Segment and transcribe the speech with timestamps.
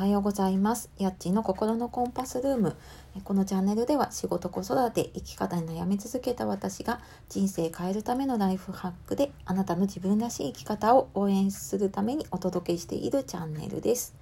[0.00, 0.88] は、ようございます。
[0.96, 2.74] やっちの心のコンパスルーム。
[3.22, 14.14] このチャンネルでは仕事、子育て、生き方に悩み続けた私が人生変えるためのライフハックであなたの自分らしい生き方を応援するためにお届けしているチャンネルです。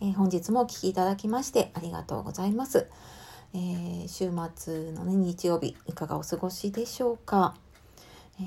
[0.00, 2.86] えー、本日もお聴きいただきましてありがとうございます。
[3.52, 7.54] えー、週末のね、日曜日いかがお過ごしでしょうか？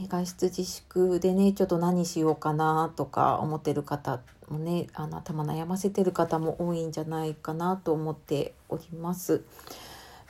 [0.02, 9.44] え外出自粛でねちょっと何しようかなとか思ってる方もねあの頭悩ませてる方も多いんじゃないかなと思っております。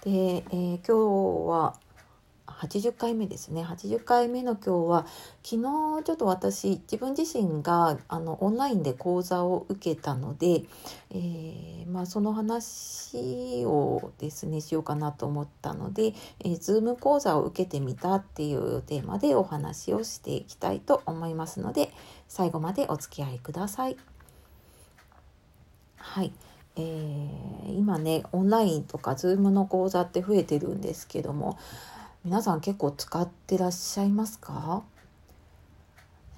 [0.04, 1.76] で、えー、今日は
[2.48, 5.06] 80回目ですね80回目の今日は
[5.44, 10.64] 昨日ちょっと私自分自身があのオンラインで講座を受けたので、
[11.12, 16.13] えー、まあ、その話をですねしようかなと思ったので、
[16.44, 21.91] えー、Zoom 講座を受けてみたっていうテーマでお話をしていきたいと思いますので
[22.28, 23.98] 最後までお付き合いください。
[25.98, 26.34] はい
[26.76, 31.57] えー、今ねオンラインとか Zoom の講座って増えてるんですけども
[32.26, 34.84] 皆さん結構使ってらっしゃいますか？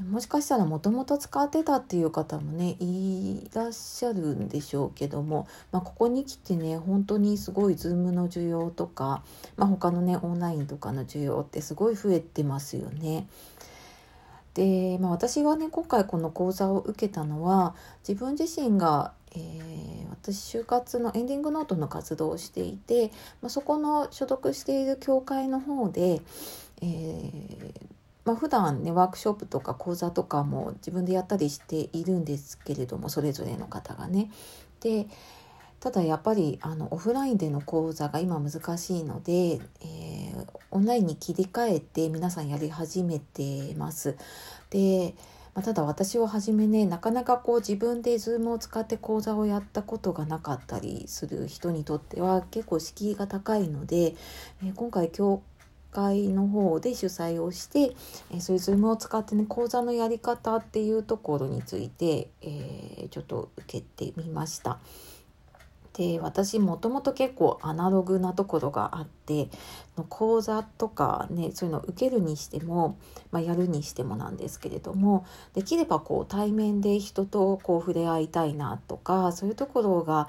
[0.09, 9.23] もしかしたらもともと使ってたっていう方もねいらっしゃるんでしょうけども、まあ、ここに来てね本当にすごい Zoom の需要とか、
[9.58, 13.28] まあ、他のねオンラインとかの需要ってすごい増えてますよね。
[14.56, 17.75] で、まあ、私がね今回この講座を受けたのは
[18.06, 26.22] 自分自身がえー、私就活のエンディングノートの活動をしていて、まあ、そこの所属している協会の方で、
[26.81, 34.31] えーまあ、普段ねワークショップとか講座とかも自分でやったりしているんですけれどもそれぞれの方がね。
[34.81, 35.08] で
[35.80, 44.17] ただやっぱりあのオフラインでの講座が今難しいので、えー、オンラインに切り替えて皆さんやり始めてます。
[44.72, 45.13] で
[45.55, 54.16] まあ、ただ私をはじめねなかなかこう自分で Zoom を使って講座をやったことがなかったりする人にとっては結構敷居が高いので、
[54.61, 55.41] えー、今回教
[55.91, 57.95] 会の方で主催をして、
[58.31, 64.79] えー、そういう Zoom を使ってね講座のやり方っていうところについて、えー、ちょっと受けてみました。
[65.97, 69.47] で私もともと結構アナログなところがあって
[70.09, 72.97] 講座とかねそういうのを受けるにしても、
[73.31, 80.28] まあ、やるにしてもなんですけれどもできればこう対面で人とこう触れ合いたいなとかそういうところが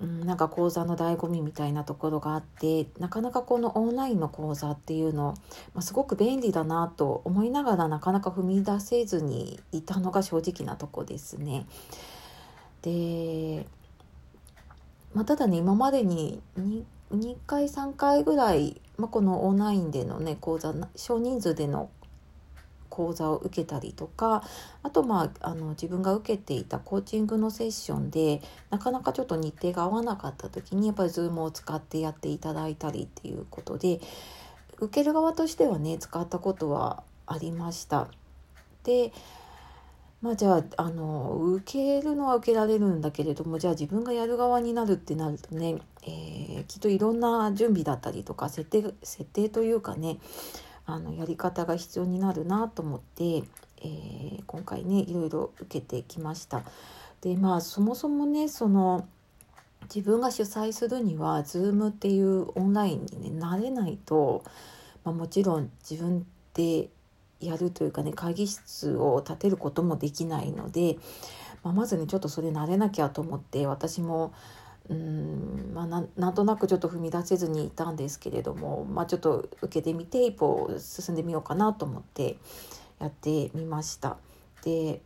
[0.00, 5.34] うん、なんか講座の醍醐味みたいなところがあってなかなかこのオンラインの講座っていうの、
[5.74, 11.66] まあ、すごく便利だなと思いながらなかなか踏み出せずにいたのが正直なとこですね。
[12.82, 13.66] で
[15.14, 21.90] まあ、ただね今までに 2, 2回3回ぐらい、まあ、このオンラインでのね講座少人数での
[22.88, 24.44] 講座を受けたりとか
[24.82, 34.00] あとまああの自分が受けていたコーチングのセッションでなかなかちょっと日程が合わなかった時にやっぱり Zoom を使ってやっていただいたりっていうことで
[34.78, 38.08] 受ける側としてはね使ったことはありました。
[38.84, 39.12] で
[40.22, 50.18] まあじゃああの受けるのは受けられるんだけれどもじゃあ自分がやる側になるってなるとね、えー、きっといろんな準備だったりとか設定設定というかね
[50.86, 56.62] あのやり方が必要になるなと思って、えー、今回ねいろいろ受けてきました。
[57.20, 59.06] でまあそもそもねその
[59.94, 64.44] 自分が主催するには Zoom っていうオンラインにね慣れないと、
[65.04, 66.24] まあ、もちろん自分
[66.54, 66.88] で
[67.42, 70.96] やるというかね会議室を建てることもできないので、
[71.62, 74.32] まあ、まずねちょっとそれ慣れなきゃと思って私も
[74.88, 82.36] うんまあ、なんとなくちょっと踏み出せずにいたんですけれども、まあ、ちょっと受けてみて一歩進んでみようかなと思って
[82.98, 84.16] やってみました。
[84.64, 85.00] で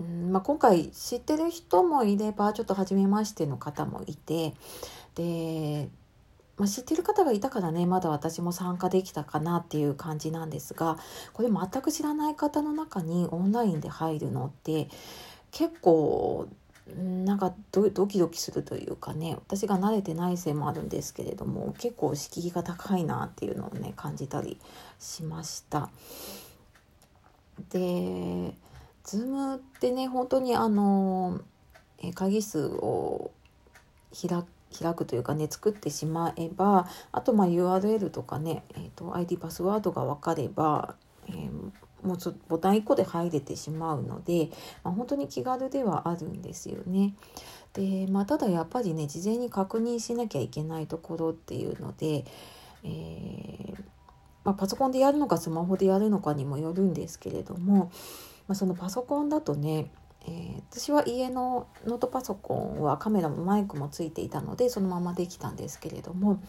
[0.00, 4.54] うんまあ、今回知ってる人もいればちょっと初めましての方もいて
[5.14, 5.90] で
[6.60, 10.98] まあ、知ってる方がいたからねまだ私も参加できたかなっていう感じなんですが
[11.32, 14.88] これ全く知らない方の中にオンラインで入るのって
[15.52, 16.48] 結構
[17.24, 24.58] なんかドキドキするというかね私が慣れてないせいもあるんですけれども結構敷居が高いなっていうのをね感じたり
[24.98, 25.88] しました。
[27.70, 27.78] で
[29.06, 31.40] Zoom ってね本当にあの
[32.14, 33.30] 会議室を
[34.28, 34.44] 開
[34.78, 40.94] 開くというかね作ってしまえばあとまあ URL とかね、えーと、ID パスワードが分かれば、
[41.28, 41.50] えー、
[42.06, 42.18] もう
[42.48, 44.50] ボタン1個で入れてしまうので、
[44.84, 47.14] まあ、本当に気軽ではあるんですよね。
[47.72, 52.24] でまあ、ただやっぱりね事前に確認しなきゃいけないところっていうので、
[52.82, 53.84] えー、
[54.44, 57.92] まあ、パソコンでやるのかスマホでやるのかにもよるんですけれども、
[58.48, 59.92] まあ、そのパソコンだとね、
[60.26, 66.42] えー、私は家のノートパソコンはカメラもマイクもついていたのでそのままできたんですけれども、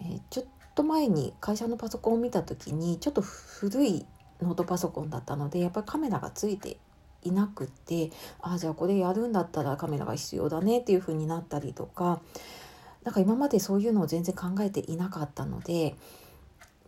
[0.00, 4.06] えー、ちょっと前に会社のパソコンを見た時にちょっと古い
[4.42, 6.78] ノートパソコンだったのでやっぱりカメラがついて
[7.22, 8.10] いなくって
[8.40, 12.20] ああじゃあこれやるんだったらカメラが必要だねっていう風になったりとか
[13.04, 15.94] なんか今までそういうのを全然考えていなかったので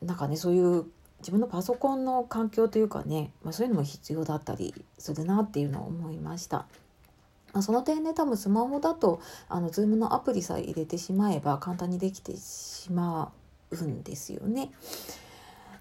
[0.03, 0.85] なんかねそういう
[1.20, 6.67] 自分のパソコンの環境というかね、まあ、そういうのも必要だったりするなっていうのを思いました。
[7.53, 13.32] まあ、その点ね多分スマホだとあの Zoom のアプリさえ入れてしまえば簡単にできてしま
[13.70, 14.70] うんですよね。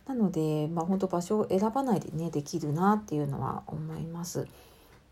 [0.07, 4.47] なので、まあ、本当場所を選ばないでねできるなっていうのは思います。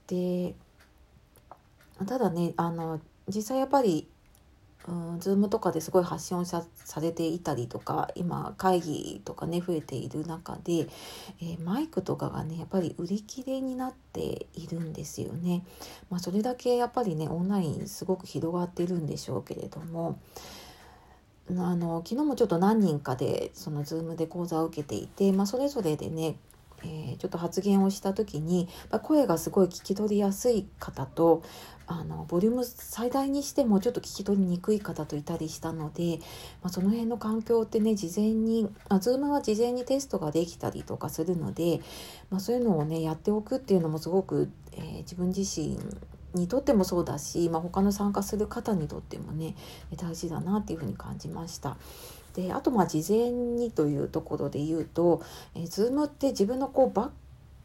[0.08, 0.56] で
[2.06, 4.08] ただねあの実際やっぱり
[4.88, 6.64] うん、Zoom とかですごい発信をさ
[7.02, 10.88] れていたりとか今会議とかね増えている中で、
[11.42, 15.64] えー、マイクとかがねやっぱり売り切れになっているんですよね。
[16.10, 20.20] まあ、それだけやっぱりねオンラインすごく広がってるんでしょうけれども。
[21.48, 26.38] あの昨日もちょっと何人かでその Zoom で講座を受けていて、まあ、それぞれでね
[26.86, 31.44] えー、ちょっと発言をした時に、ま、声がすごい聞き取りやすい方と
[31.88, 36.20] あのボリューム最大にしてもちょっと聞き取りにくい方といたりしたので、
[36.62, 41.82] まあ、その辺の環境ってね事前に、まあ、Zoom は事前にテストができたりとかするので、
[42.32, 45.78] まあ、そういうのをねやっておくっていうのもすごく、えー、自分自身
[46.36, 49.56] にとってもそうだし、まあ、他の参加する方にとってもね
[49.96, 51.78] 大事だなっていうふうに感じました。
[52.36, 55.22] であとまあ事前にというところで言うと、
[55.56, 57.10] えー、Zoom って自分のこうバッ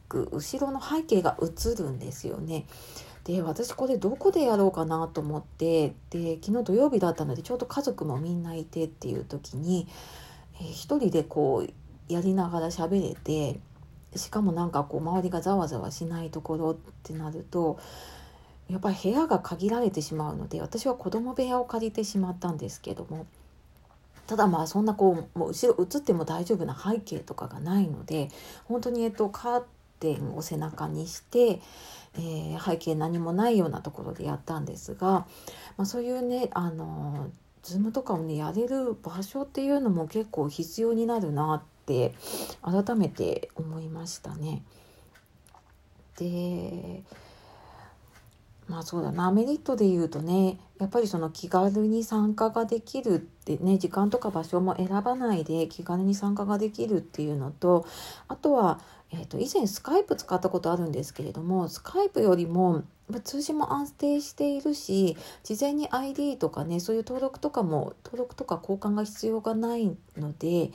[0.08, 2.66] ク後ろの背景が映るんですよね。
[3.24, 9.86] で私これどこでやろうかなと思ってで昨日土曜日だったのでちょうど家族もみんないてっていう時に、
[10.54, 13.60] えー、一人でこうやりながら喋れて
[14.16, 17.78] しかもなんかこう周りがざわざわしないところってなると
[18.70, 23.26] やっぱり部屋が限られてしまうので私は子供部屋を借りてしまったんですけども
[24.26, 28.28] ただまあそんなこうもう後ろ映っても大丈夫な背景とかがないので
[28.66, 29.62] 本当にえっとカー
[29.98, 31.60] テンを背中にして、
[32.14, 35.26] えー、背景何もないようなところでやったんですが、
[35.76, 37.30] まあ、そういうねあの
[37.62, 42.14] ズームとかをねやれる場所っていうのも結構必要になるなって
[42.62, 44.62] 改めて思いましたね。
[46.18, 47.02] で
[48.70, 57.84] まあそうだなメリットで言うとねやっぱりその気軽に参加ができるってね時間とか場所も選ばないで気軽に参加ができるっていうのと
[58.28, 58.78] あとは、
[59.10, 62.84] えー、と以前スカイプ使ったことあるんですけれどもスカイプよりも
[63.24, 70.70] 通信も安定しているし事前に ID とかねそういう登録とかも登録とか交換が必要がないので、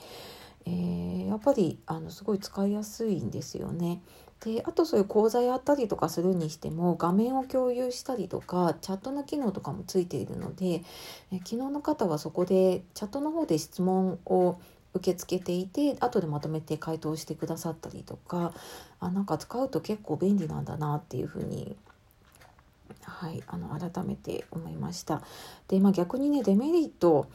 [0.66, 4.02] えー、やっぱりあのすごい使いやすいんですよね。
[4.44, 10.82] であとそういう講座やったりとかするにしても画面を共有したりとかチャットの機能とかもついているので
[11.32, 14.58] え昨日の方はそこでチャットの方で質問を
[14.94, 18.52] 受け付けていて後でまとめて回答してくださったりとか
[19.00, 21.76] あなんか使うと結構便利なんだなっていうふうに
[23.02, 25.22] はい、あの改めて思いました。
[25.68, 27.28] で、まあ、逆にねデメリット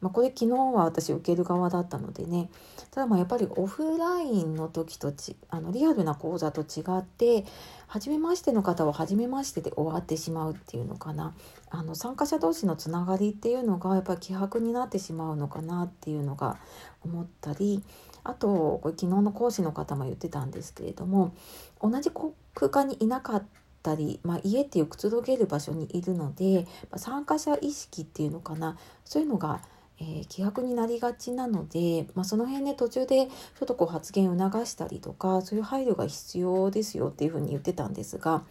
[0.00, 2.48] まあ、これ昨日は私受ける側だったのでね。
[2.90, 7.44] ただまあやっぱりオフラインの時とちあのリアルな講座と違って
[7.86, 11.34] 初めましての方は初めましてで終わってしまうっていうのかな。
[11.70, 16.58] あの参加者同士のつながりっていうのがやっぱり希薄になってしまうのかなっていうのが
[17.04, 17.82] 思ったり
[18.24, 21.32] あとこれ昨日の講師の方も言ってたんですけれども
[21.80, 22.10] 同じ
[22.54, 23.44] 空間にいなかっ
[23.82, 28.76] たり、まあ、家っていうくつろげる場所にいるのでまあ参加者意識っていうのかな。
[29.04, 29.60] そういうのが
[30.02, 38.42] えー、気迫になりがちなので、まあ、その辺ね途中でちょっとこう発言を促したりとかそういう配慮が必要ですよっていうふうに言ってたんですが、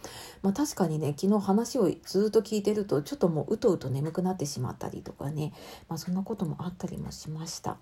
[0.42, 5.52] まあ、確かにね昨日話をずっと聞いてるとちょっともううとうと眠くなってしまったりとかね、
[5.88, 7.76] まあ、そんなこともあったりもしました。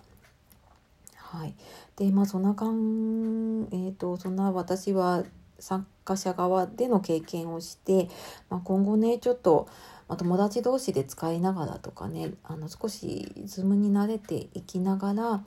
[1.15, 1.53] はい、
[1.95, 5.23] でまあそんなかん、えーと、とそんな私は
[5.59, 8.09] 参加者側での経験をして、
[8.49, 9.67] まあ、今後ねちょっと
[10.09, 15.43] まあ、友達同士で使いながらとかねあの少しズームに慣れていきながら、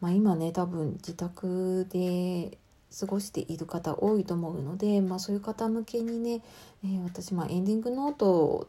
[0.00, 2.58] まあ、今ね多分自宅で
[2.98, 6.42] 過ごしている方多いと思うので、まあ、そういう方向けにね、
[6.84, 8.68] えー、私、ま、エンディングノート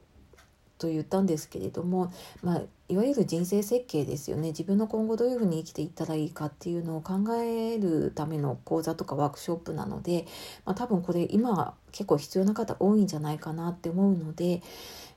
[0.84, 2.12] と言ったんですけれども、
[2.42, 4.50] まあ、いわゆる人生設計ですよね。
[4.50, 10.26] 自分の今後どういうふうに生きていったらいいかっていうのを考えるための講座とかワークショップなので、
[10.66, 14.62] まあ、多分これ今結構必要な方多いんじゃないかなって思うので、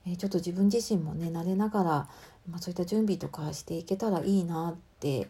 [0.05, 1.89] えー、ちょっと自分自身もね慣れながら、
[2.49, 5.27] まあ、そういった準備とかしていけたらいいなって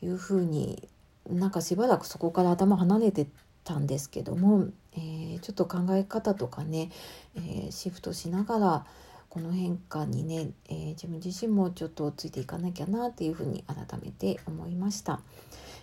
[0.00, 0.88] いうふうに
[1.28, 3.26] なんかしばらくそこから頭離れて
[3.64, 6.90] たんですけどもえー、ちょっと考え方とかね、
[7.36, 8.86] えー、シフトしながら
[9.32, 15.22] この変化にね、えー、自分自身もちょっとついていかなきゃなっていうふうに改めて思いました。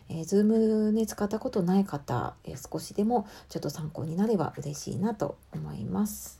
[0.07, 6.39] えー、 Zoom ね使ったことない方、えー、少しでもちょっと参考になれば嬉しいなと思います。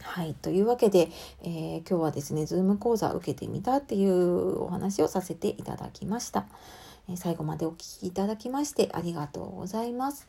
[0.00, 0.32] はい。
[0.32, 1.10] というわけで、
[1.42, 6.46] えー、今日はですね、 Zoom 講座受けてみたっていうお話をさせていただきました。
[7.10, 10.26] え最後までお聴きいただきましてありがとうございます。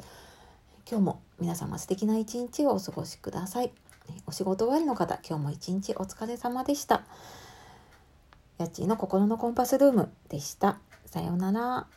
[0.86, 3.87] 今日も皆様素敵な一日をお過ごしください。
[4.26, 7.04] お仕事終わりの方、今日も一日お疲れ様でした。
[8.58, 10.80] やっちーの心のコンパスルームでした。
[11.06, 11.88] さようなら。